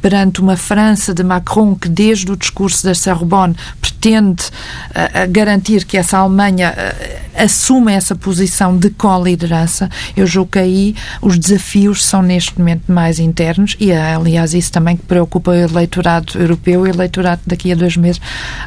perante 0.00 0.40
uma 0.40 0.56
França 0.56 1.12
de 1.12 1.22
Macron 1.22 1.74
que 1.74 1.90
desde 1.90 2.32
o 2.32 2.36
discurso 2.36 2.84
da 2.84 2.94
Sorbonne 2.94 3.54
pretende 3.80 4.44
uh, 4.44 5.30
garantir 5.30 5.84
que 5.84 5.98
essa 5.98 6.18
Alemanha 6.18 6.74
uh, 6.74 7.42
assuma 7.44 7.92
essa 7.92 8.14
posição 8.14 8.76
de 8.76 8.90
co-liderança, 8.90 9.88
eu 10.16 10.26
julgo 10.26 10.52
que 10.52 10.58
aí 10.58 10.94
os 11.20 11.38
desafios 11.38 12.04
são 12.04 12.22
neste 12.22 12.58
momento 12.58 12.90
mais 12.90 13.18
internos 13.18 13.76
e, 13.78 13.92
aliás, 13.92 14.54
isso 14.54 14.72
também 14.72 14.96
que 14.96 15.04
preocupa 15.04 15.50
o 15.50 15.54
eleitorado 15.54 16.38
europeu. 16.38 16.82
O 16.82 16.86
eleitorado 16.86 17.42
daqui 17.46 17.72
a 17.72 17.74
dois 17.74 17.96
meses 17.96 18.20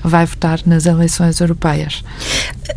vai 0.03 0.25
votar 0.35 0.59
nas 0.65 0.85
eleições 0.85 1.39
europeias. 1.39 2.03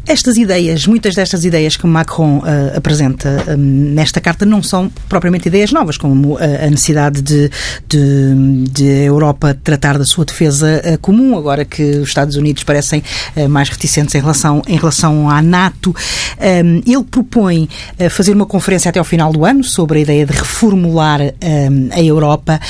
Estas 0.07 0.37
ideias, 0.37 0.87
muitas 0.87 1.15
destas 1.15 1.45
ideias 1.45 1.77
que 1.77 1.87
Macron 1.87 2.39
uh, 2.39 2.77
apresenta 2.77 3.45
um, 3.49 3.57
nesta 3.95 4.21
carta 4.21 4.47
não 4.47 4.63
são 4.63 4.91
propriamente 5.09 5.49
ideias 5.49 5.73
novas, 5.73 5.99
como 5.99 6.35
uh, 6.35 6.39
a 6.39 6.71
necessidade 6.71 7.21
de, 7.21 7.51
de, 7.89 8.65
de, 8.71 8.89
a 8.89 9.05
Europa 9.05 9.59
tratar 9.63 9.99
da 9.99 10.05
sua 10.05 10.25
defesa 10.25 10.83
uh, 10.85 10.99
comum, 10.99 11.37
agora 11.37 11.65
que 11.65 11.83
os 11.83 12.09
Estados 12.09 12.37
Unidos 12.37 12.63
parecem 12.63 13.03
mais 13.49 13.69
reticentes 13.69 14.15
em 14.15 14.21
relação, 14.21 14.63
em 14.67 14.77
relação 14.77 15.29
à 15.29 15.43
NATO. 15.43 15.95
Um, 16.39 16.83
ele 16.87 17.05
propõe 17.05 17.69
fazer 18.11 18.33
uma 18.33 18.47
conferência 18.47 18.89
até 18.89 18.99
ao 18.99 19.05
final 19.05 19.33
do 19.33 19.45
ano 19.45 19.65
sobre 19.65 19.99
a 19.99 20.03
ideia 20.03 20.27
de 20.27 20.33
reformular 20.33 21.21
um, 21.21 21.89
a 21.93 22.01
Europa 22.01 22.61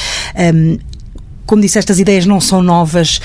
como 1.48 1.62
disse, 1.62 1.78
estas 1.78 1.98
ideias 1.98 2.26
não 2.26 2.40
são 2.40 2.62
novas, 2.62 3.20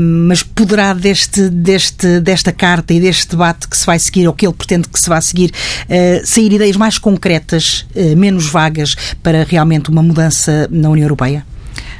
mas 0.00 0.42
poderá 0.42 0.94
deste, 0.94 1.50
deste, 1.50 2.20
desta 2.20 2.52
carta 2.52 2.94
e 2.94 3.00
deste 3.00 3.30
debate 3.30 3.66
que 3.68 3.76
se 3.76 3.84
vai 3.84 3.98
seguir, 3.98 4.28
ou 4.28 4.32
que 4.32 4.46
ele 4.46 4.54
pretende 4.54 4.88
que 4.88 4.98
se 4.98 5.08
vá 5.08 5.20
seguir, 5.20 5.50
uh, 5.50 6.26
sair 6.26 6.52
ideias 6.52 6.76
mais 6.76 6.98
concretas, 6.98 7.86
uh, 7.94 8.16
menos 8.16 8.46
vagas, 8.46 8.94
para 9.22 9.44
realmente 9.44 9.90
uma 9.90 10.02
mudança 10.02 10.68
na 10.70 10.88
União 10.88 11.04
Europeia? 11.04 11.44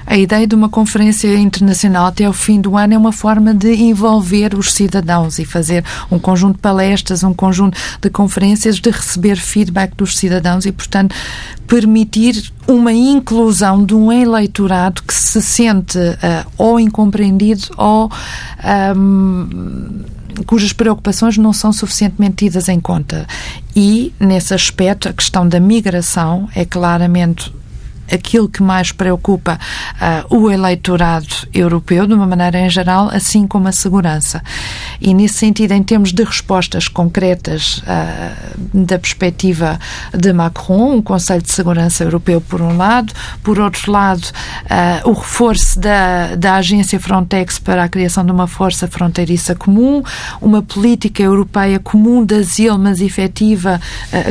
A 0.07 0.17
ideia 0.17 0.47
de 0.47 0.55
uma 0.55 0.69
conferência 0.69 1.37
internacional 1.37 2.07
até 2.07 2.29
o 2.29 2.33
fim 2.33 2.61
do 2.61 2.77
ano 2.77 2.95
é 2.95 2.99
uma 2.99 3.11
forma 3.11 3.53
de 3.53 3.75
envolver 3.75 4.55
os 4.55 4.73
cidadãos 4.73 5.41
e 5.41 5.45
fazer 5.45 5.85
um 6.11 6.19
conjunto 6.19 6.55
de 6.55 6.63
palestras, 6.63 7.25
um 7.25 7.35
conjunto 7.35 7.77
de 8.01 8.09
conferências, 8.09 8.77
de 8.77 8.89
receber 8.89 9.37
feedback 9.37 9.97
dos 9.97 10.17
cidadãos 10.17 10.65
e, 10.65 10.71
portanto, 10.71 11.15
permitir 11.67 12.53
uma 12.69 12.93
inclusão 12.93 13.85
de 13.85 13.95
um 13.95 14.13
eleitorado 14.13 15.03
que 15.03 15.13
se 15.13 15.43
sente 15.43 15.99
uh, 15.99 16.53
ou 16.57 16.79
incompreendido 16.79 17.67
ou 17.77 18.11
um, 18.97 20.05
cujas 20.47 20.73
preocupações 20.73 21.37
não 21.37 21.53
são 21.53 21.73
suficientemente 21.73 22.37
tidas 22.37 22.69
em 22.69 22.79
conta. 22.79 23.27
E, 23.75 24.13
nesse 24.21 24.55
aspecto, 24.55 25.09
a 25.09 25.13
questão 25.13 25.49
da 25.49 25.59
migração 25.59 26.49
é 26.55 26.65
claramente 26.65 27.53
aquilo 28.13 28.49
que 28.49 28.63
mais 28.63 28.93
preocupa 28.93 29.59
uh, 30.31 30.37
o 30.37 30.51
eleitorado 30.51 31.27
europeu, 31.53 32.07
de 32.07 32.15
uma 32.15 32.27
maneira 32.27 32.59
em 32.59 32.71
geral, 32.71 33.09
assim 33.11 33.47
como 33.47 33.69
a 33.69 33.73
segurança. 33.73 34.43
E, 35.01 35.13
nesse 35.13 35.35
sentido, 35.35 35.73
em 35.73 35.83
termos 35.83 36.13
de 36.13 36.23
respostas 36.23 36.89
concretas 36.89 37.79
uh, 37.79 38.85
da 38.87 38.99
perspectiva 38.99 39.79
de 40.15 40.33
Macron, 40.33 40.97
um 40.97 41.03
Conselho 41.03 41.43
de 41.43 41.53
Segurança 41.53 42.05
Europeu, 42.05 42.41
por 42.41 42.61
um 42.61 42.77
lado, 42.77 43.13
por 43.43 43.59
outro 43.59 43.91
lado, 43.91 44.25
uh, 44.25 45.11
o 45.11 45.13
reforço 45.13 45.79
da, 45.79 46.35
da 46.37 46.57
agência 46.57 46.99
Frontex 47.01 47.59
para 47.59 47.85
a 47.85 47.89
criação 47.89 48.25
de 48.25 48.33
uma 48.33 48.47
força 48.47 48.87
fronteiriça 48.87 49.55
comum, 49.55 50.03
uma 50.41 50.63
política 50.63 51.23
europeia 51.23 51.79
comum 51.79 52.25
de 52.25 52.37
asilo, 52.37 52.79
mas 52.79 53.01
efetiva, 53.01 53.81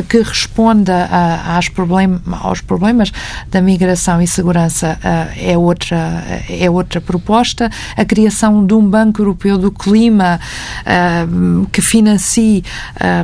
que 0.08 0.18
responda 0.18 1.08
aos, 1.46 1.68
problem 1.68 2.20
aos 2.42 2.60
problemas 2.60 3.12
da 3.50 3.60
migração 3.66 4.22
e 4.22 4.26
segurança 4.26 4.98
uh, 5.02 5.28
é, 5.36 5.58
outra, 5.58 6.24
é 6.48 6.70
outra 6.70 6.98
proposta. 7.00 7.68
A 7.96 8.04
criação 8.04 8.64
de 8.64 8.72
um 8.72 8.88
Banco 8.88 9.20
Europeu 9.20 9.58
do 9.58 9.72
Clima 9.72 10.38
uh, 10.82 11.66
que 11.66 11.82
financie 11.82 12.62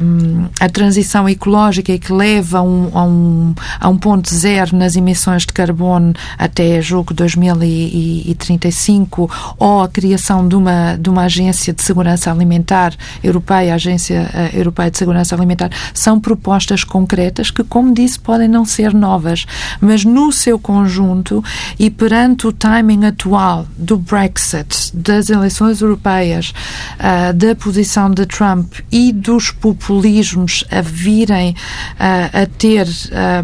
um, 0.03 0.49
a 0.61 0.69
transição 0.69 1.29
ecológica 1.29 1.93
e 1.93 1.99
que 1.99 2.13
leve 2.13 2.57
a 2.57 2.63
um, 2.63 2.91
a, 2.93 3.05
um, 3.05 3.55
a 3.81 3.89
um 3.89 3.97
ponto 3.97 4.35
zero 4.35 4.77
nas 4.77 4.97
emissões 4.97 5.47
de 5.47 5.53
carbono 5.53 6.13
até 6.37 6.83
julgo 6.83 7.15
2035 7.15 9.31
ou 9.59 9.83
a 9.83 9.89
criação 9.89 10.49
de 10.49 10.57
uma, 10.57 10.97
de 10.97 11.09
uma 11.09 11.23
agência 11.23 11.73
de 11.73 11.83
segurança 11.83 12.29
alimentar 12.31 12.93
europeia, 13.23 13.73
a 13.73 13.77
Agência 13.77 14.29
Europeia 14.53 14.91
de 14.91 14.99
Segurança 14.99 15.37
Alimentar, 15.37 15.71
são 15.95 16.19
propostas 16.19 16.83
concretas 16.83 17.49
que, 17.51 17.63
como 17.63 17.95
disse, 17.95 18.19
podem 18.19 18.49
não 18.49 18.65
ser 18.65 18.93
novas, 18.93 19.47
mas 19.81 20.05
no 20.05 20.32
seu 20.33 20.59
conjunto 20.59 21.43
e 21.79 21.91
perante 21.91 22.47
o 22.47 22.53
timing 22.53 23.07
atual 23.07 23.67
do 23.77 23.97
Brexit, 23.97 24.91
das 24.95 25.31
eleições 25.31 25.81
europeias, 25.81 26.53
uh, 26.99 27.33
da 27.33 27.55
posição 27.55 28.11
de 28.11 28.27
Trump 28.27 28.75
e 28.91 29.13
dos 29.13 29.51
populismos 29.51 30.65
a 30.71 30.81
virem 30.81 31.51
uh, 31.53 32.43
a 32.43 32.47
ter, 32.47 32.87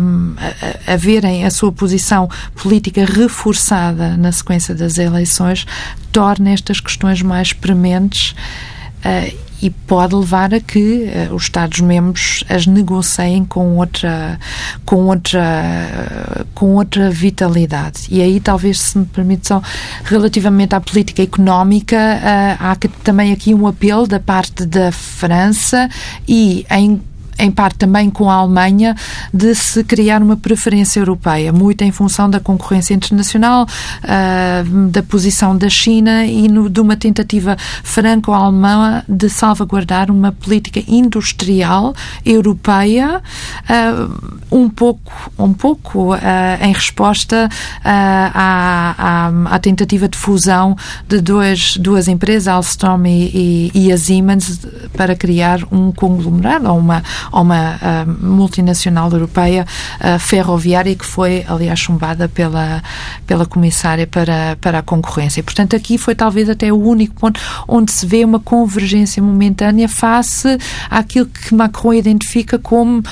um, 0.00 0.34
a, 0.86 0.92
a 0.94 0.96
verem 0.96 1.44
a 1.44 1.50
sua 1.50 1.72
posição 1.72 2.28
política 2.54 3.04
reforçada 3.04 4.16
na 4.16 4.32
sequência 4.32 4.74
das 4.74 4.98
eleições, 4.98 5.66
torna 6.12 6.50
estas 6.50 6.80
questões 6.80 7.22
mais 7.22 7.52
prementes. 7.52 8.34
Uh, 9.04 9.47
e 9.60 9.70
pode 9.70 10.14
levar 10.14 10.54
a 10.54 10.60
que 10.60 11.10
uh, 11.30 11.34
os 11.34 11.44
Estados-membros 11.44 12.44
as 12.48 12.66
negociem 12.66 13.44
com 13.44 13.76
outra, 13.76 14.38
com 14.84 15.06
outra, 15.06 15.40
uh, 15.40 16.46
com 16.54 16.74
outra 16.74 17.10
vitalidade. 17.10 18.06
E 18.10 18.22
aí, 18.22 18.40
talvez, 18.40 18.80
se 18.80 18.98
me 18.98 19.06
permite 19.06 19.48
só, 19.48 19.62
relativamente 20.04 20.74
à 20.74 20.80
política 20.80 21.22
económica, 21.22 21.96
uh, 21.96 22.64
há 22.64 22.76
também 23.02 23.32
aqui 23.32 23.54
um 23.54 23.66
apelo 23.66 24.06
da 24.06 24.20
parte 24.20 24.64
da 24.64 24.92
França 24.92 25.88
e 26.26 26.64
em 26.70 27.00
em 27.38 27.50
parte 27.50 27.78
também 27.78 28.10
com 28.10 28.28
a 28.28 28.34
Alemanha, 28.34 28.96
de 29.32 29.54
se 29.54 29.84
criar 29.84 30.22
uma 30.22 30.36
preferência 30.36 31.00
europeia, 31.00 31.52
muito 31.52 31.82
em 31.82 31.92
função 31.92 32.28
da 32.28 32.40
concorrência 32.40 32.94
internacional, 32.94 33.64
uh, 33.64 34.88
da 34.88 35.02
posição 35.02 35.56
da 35.56 35.68
China 35.68 36.24
e 36.24 36.48
no, 36.48 36.68
de 36.68 36.80
uma 36.80 36.96
tentativa 36.96 37.56
franco-alemã 37.82 39.02
de 39.08 39.28
salvaguardar 39.28 40.10
uma 40.10 40.32
política 40.32 40.82
industrial 40.88 41.94
europeia, 42.24 43.22
uh, 43.70 44.38
um 44.50 44.68
pouco, 44.68 45.12
um 45.38 45.52
pouco 45.52 46.14
uh, 46.14 46.18
em 46.60 46.72
resposta 46.72 47.48
à, 47.84 48.94
à, 48.96 49.54
à, 49.54 49.58
tentativa 49.58 50.08
de 50.08 50.16
fusão 50.16 50.76
de 51.06 51.20
duas, 51.20 51.76
duas 51.76 52.08
empresas, 52.08 52.48
Alstom 52.48 53.06
e, 53.06 53.70
e, 53.74 53.86
e 53.86 53.92
a 53.92 53.98
Siemens, 53.98 54.60
para 54.96 55.14
criar 55.14 55.60
um 55.70 55.92
conglomerado 55.92 56.68
ou 56.70 56.78
uma 56.78 57.02
a 57.30 57.40
uma 57.40 57.76
uh, 57.76 58.26
multinacional 58.26 59.10
europeia 59.10 59.66
ferroviária 60.18 60.94
que 60.94 61.04
foi, 61.04 61.44
aliás, 61.48 61.78
chumbada 61.78 62.28
pela, 62.28 62.82
pela 63.26 63.46
Comissária 63.46 64.06
para, 64.06 64.56
para 64.60 64.78
a 64.78 64.82
Concorrência. 64.82 65.42
Portanto, 65.42 65.76
aqui 65.76 65.98
foi 65.98 66.14
talvez 66.14 66.48
até 66.48 66.72
o 66.72 66.76
único 66.76 67.14
ponto 67.14 67.40
onde 67.66 67.92
se 67.92 68.06
vê 68.06 68.24
uma 68.24 68.40
convergência 68.40 69.22
momentânea 69.22 69.88
face 69.88 70.58
àquilo 70.90 71.26
que 71.26 71.54
Macron 71.54 71.94
identifica 71.94 72.58
como 72.58 73.00
uh, 73.00 73.04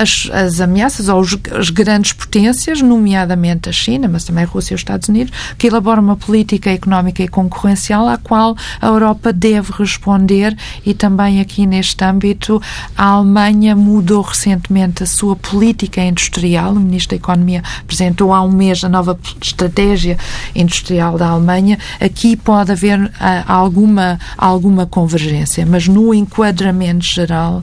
as, 0.00 0.28
as 0.32 0.60
ameaças 0.60 1.08
ou 1.08 1.20
as 1.20 1.70
grandes 1.70 2.12
potências, 2.12 2.80
nomeadamente 2.80 3.68
a 3.68 3.72
China, 3.72 4.08
mas 4.08 4.24
também 4.24 4.44
a 4.44 4.46
Rússia 4.46 4.74
e 4.74 4.76
os 4.76 4.80
Estados 4.80 5.08
Unidos, 5.08 5.32
que 5.58 5.66
elaboram 5.66 6.02
uma 6.02 6.16
política 6.16 6.70
económica 6.70 7.22
e 7.22 7.28
concorrencial 7.28 8.08
à 8.08 8.16
qual 8.16 8.56
a 8.80 8.86
Europa 8.86 9.32
deve 9.32 9.72
responder 9.72 10.56
e 10.84 10.94
também 10.94 11.40
aqui 11.40 11.66
neste 11.66 12.04
âmbito 12.04 12.60
a 12.96 13.04
Alemanha 13.04 13.41
Alemanha 13.42 13.74
mudou 13.74 14.22
recentemente 14.22 15.02
a 15.02 15.06
sua 15.06 15.34
política 15.34 16.00
industrial. 16.00 16.72
O 16.72 16.76
Ministro 16.76 17.10
da 17.10 17.16
Economia 17.16 17.62
apresentou 17.80 18.32
há 18.32 18.40
um 18.42 18.52
mês 18.52 18.84
a 18.84 18.88
nova 18.88 19.18
estratégia 19.40 20.16
industrial 20.54 21.18
da 21.18 21.28
Alemanha. 21.28 21.78
Aqui 22.00 22.36
pode 22.36 22.70
haver 22.70 23.00
uh, 23.00 23.10
alguma, 23.46 24.18
alguma 24.38 24.86
convergência, 24.86 25.66
mas 25.66 25.88
no 25.88 26.14
enquadramento 26.14 27.04
geral 27.04 27.62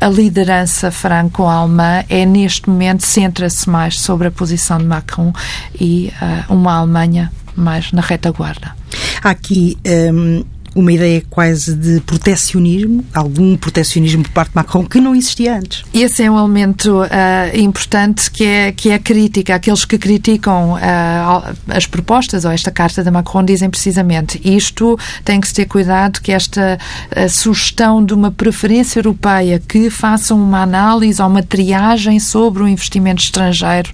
a 0.00 0.08
liderança 0.08 0.90
franco-alemã 0.92 2.04
é 2.08 2.24
neste 2.24 2.70
momento 2.70 3.04
centra-se 3.04 3.68
mais 3.68 3.98
sobre 3.98 4.28
a 4.28 4.30
posição 4.30 4.78
de 4.78 4.84
Macron 4.84 5.32
e 5.78 6.12
uh, 6.48 6.54
uma 6.54 6.74
Alemanha 6.74 7.32
mais 7.54 7.90
na 7.92 8.00
retaguarda. 8.00 8.74
Aqui 9.22 9.76
um, 10.14 10.44
uma 10.78 10.92
ideia 10.92 11.22
quase 11.28 11.74
de 11.74 12.00
protecionismo, 12.02 13.04
algum 13.12 13.56
protecionismo 13.56 14.22
por 14.22 14.30
parte 14.30 14.50
de 14.50 14.56
Macron 14.56 14.84
que 14.84 15.00
não 15.00 15.12
existia 15.12 15.56
antes. 15.56 15.82
Esse 15.92 16.22
é 16.22 16.30
um 16.30 16.38
elemento 16.38 17.02
uh, 17.02 17.06
importante 17.52 18.30
que 18.30 18.44
é, 18.44 18.70
que 18.70 18.90
é 18.90 18.94
a 18.94 18.98
crítica. 18.98 19.56
Aqueles 19.56 19.84
que 19.84 19.98
criticam 19.98 20.74
uh, 20.74 21.56
as 21.66 21.84
propostas 21.84 22.44
ou 22.44 22.52
esta 22.52 22.70
carta 22.70 23.02
de 23.02 23.10
Macron 23.10 23.44
dizem 23.44 23.68
precisamente 23.68 24.40
isto 24.44 24.96
tem 25.24 25.40
que 25.40 25.48
se 25.48 25.54
ter 25.54 25.66
cuidado 25.66 26.20
que 26.20 26.30
esta 26.30 26.78
uh, 27.10 27.28
sugestão 27.28 28.04
de 28.04 28.14
uma 28.14 28.30
preferência 28.30 29.00
europeia 29.00 29.60
que 29.66 29.90
faça 29.90 30.32
uma 30.32 30.62
análise 30.62 31.20
ou 31.20 31.28
uma 31.28 31.42
triagem 31.42 32.20
sobre 32.20 32.62
o 32.62 32.68
investimento 32.68 33.20
estrangeiro 33.20 33.90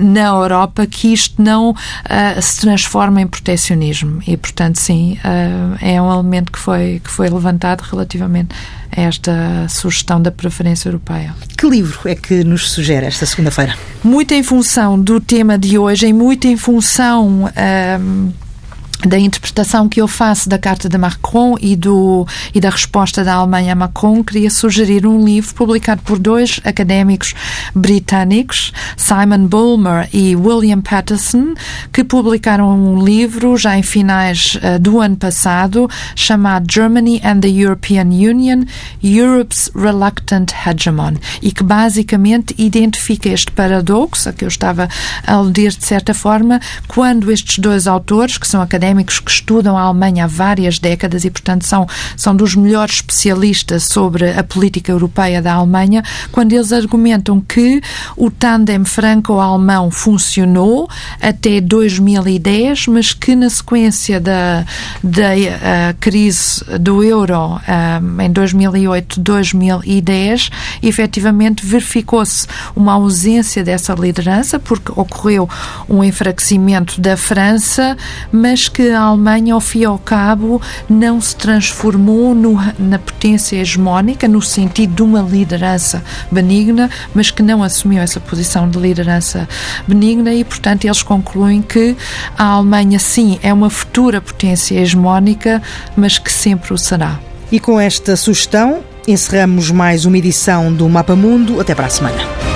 na 0.00 0.26
Europa, 0.26 0.86
que 0.86 1.12
isto 1.12 1.40
não 1.40 1.74
se 2.40 2.60
transforme 2.60 3.22
em 3.22 3.26
protecionismo. 3.26 4.20
E, 4.26 4.36
portanto, 4.36 4.76
sim, 4.76 5.18
é 5.80 5.95
um 6.02 6.12
elemento 6.12 6.52
que 6.52 6.58
foi, 6.58 7.00
que 7.02 7.10
foi 7.10 7.28
levantado 7.28 7.82
relativamente 7.82 8.54
a 8.96 9.00
esta 9.00 9.66
sugestão 9.68 10.20
da 10.20 10.30
preferência 10.30 10.88
europeia. 10.88 11.34
Que 11.56 11.68
livro 11.68 12.08
é 12.08 12.14
que 12.14 12.44
nos 12.44 12.70
sugere 12.70 13.06
esta 13.06 13.26
segunda-feira? 13.26 13.74
Muito 14.02 14.32
em 14.32 14.42
função 14.42 15.00
do 15.00 15.20
tema 15.20 15.58
de 15.58 15.78
hoje, 15.78 16.06
e 16.06 16.12
muito 16.12 16.46
em 16.46 16.56
função. 16.56 17.50
Um, 18.00 18.32
da 19.04 19.18
interpretação 19.18 19.88
que 19.88 20.00
eu 20.00 20.08
faço 20.08 20.48
da 20.48 20.58
carta 20.58 20.88
de 20.88 20.96
Macron 20.96 21.56
e, 21.60 21.76
do, 21.76 22.26
e 22.54 22.60
da 22.60 22.70
resposta 22.70 23.22
da 23.22 23.34
Alemanha 23.34 23.72
a 23.72 23.76
Macron, 23.76 24.22
queria 24.24 24.50
sugerir 24.50 25.06
um 25.06 25.24
livro 25.24 25.54
publicado 25.54 26.02
por 26.02 26.18
dois 26.18 26.60
académicos 26.64 27.34
britânicos, 27.74 28.72
Simon 28.96 29.46
Bulmer 29.46 30.08
e 30.12 30.34
William 30.34 30.80
Patterson, 30.80 31.54
que 31.92 32.02
publicaram 32.02 32.70
um 32.70 33.02
livro 33.02 33.56
já 33.56 33.76
em 33.76 33.82
finais 33.82 34.56
uh, 34.56 34.78
do 34.78 35.00
ano 35.00 35.16
passado, 35.16 35.88
chamado 36.14 36.66
Germany 36.70 37.20
and 37.24 37.40
the 37.40 37.48
European 37.48 38.06
Union, 38.06 38.64
Europe's 39.02 39.70
Reluctant 39.74 40.52
Hegemon, 40.66 41.14
e 41.42 41.52
que 41.52 41.62
basicamente 41.62 42.54
identifica 42.58 43.28
este 43.28 43.52
paradoxo, 43.52 44.28
a 44.28 44.32
que 44.32 44.44
eu 44.44 44.48
estava 44.48 44.88
a 45.26 45.32
aludir 45.32 45.70
de 45.72 45.84
certa 45.84 46.14
forma, 46.14 46.60
quando 46.88 47.30
estes 47.30 47.58
dois 47.58 47.86
autores, 47.86 48.38
que 48.38 48.46
são 48.46 48.60
académicos, 48.60 48.85
académicos 48.86 49.18
que 49.18 49.30
estudam 49.30 49.76
a 49.76 49.82
Alemanha 49.82 50.24
há 50.24 50.26
várias 50.26 50.78
décadas 50.78 51.24
e, 51.24 51.30
portanto, 51.30 51.66
são, 51.66 51.86
são 52.16 52.34
dos 52.36 52.54
melhores 52.54 52.96
especialistas 52.96 53.84
sobre 53.84 54.30
a 54.30 54.44
política 54.44 54.92
europeia 54.92 55.40
da 55.42 55.54
Alemanha, 55.54 56.02
quando 56.30 56.52
eles 56.52 56.72
argumentam 56.72 57.40
que 57.40 57.80
o 58.16 58.30
tandem 58.30 58.84
franco-alemão 58.84 59.90
funcionou 59.90 60.88
até 61.20 61.60
2010, 61.60 62.86
mas 62.88 63.12
que 63.12 63.34
na 63.34 63.50
sequência 63.50 64.20
da, 64.20 64.64
da 65.02 65.34
uh, 65.34 65.96
crise 65.98 66.62
do 66.78 67.02
euro 67.02 67.56
uh, 67.56 67.60
em 68.22 68.32
2008-2010, 68.32 70.52
efetivamente 70.82 71.66
verificou-se 71.66 72.46
uma 72.74 72.92
ausência 72.92 73.64
dessa 73.64 73.94
liderança, 73.94 74.60
porque 74.60 74.92
ocorreu 74.92 75.48
um 75.88 76.04
enfraquecimento 76.04 77.00
da 77.00 77.16
França, 77.16 77.96
mas 78.30 78.68
que 78.76 78.90
a 78.90 79.00
Alemanha, 79.00 79.54
ao 79.54 79.60
fim 79.60 79.78
e 79.78 79.84
ao 79.86 79.98
cabo, 79.98 80.60
não 80.86 81.18
se 81.18 81.34
transformou 81.34 82.34
no, 82.34 82.58
na 82.78 82.98
potência 82.98 83.56
hegemónica, 83.56 84.28
no 84.28 84.42
sentido 84.42 84.96
de 84.96 85.02
uma 85.02 85.22
liderança 85.22 86.04
benigna, 86.30 86.90
mas 87.14 87.30
que 87.30 87.42
não 87.42 87.62
assumiu 87.62 88.02
essa 88.02 88.20
posição 88.20 88.68
de 88.68 88.78
liderança 88.78 89.48
benigna 89.88 90.34
e, 90.34 90.44
portanto, 90.44 90.84
eles 90.84 91.02
concluem 91.02 91.62
que 91.62 91.96
a 92.36 92.44
Alemanha, 92.44 92.98
sim, 92.98 93.38
é 93.42 93.50
uma 93.50 93.70
futura 93.70 94.20
potência 94.20 94.78
hegemónica, 94.78 95.62
mas 95.96 96.18
que 96.18 96.30
sempre 96.30 96.74
o 96.74 96.76
será. 96.76 97.18
E 97.50 97.58
com 97.58 97.80
esta 97.80 98.14
sugestão, 98.14 98.80
encerramos 99.08 99.70
mais 99.70 100.04
uma 100.04 100.18
edição 100.18 100.70
do 100.70 100.86
Mapa 100.86 101.16
Mundo. 101.16 101.62
Até 101.62 101.74
para 101.74 101.86
a 101.86 101.90
semana. 101.90 102.55